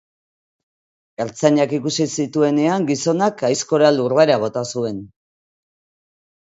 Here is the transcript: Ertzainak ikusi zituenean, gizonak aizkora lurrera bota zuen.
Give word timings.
Ertzainak 1.25 1.75
ikusi 1.79 2.09
zituenean, 2.21 2.89
gizonak 2.91 3.47
aizkora 3.53 3.93
lurrera 4.01 4.43
bota 4.47 4.69
zuen. 4.75 5.03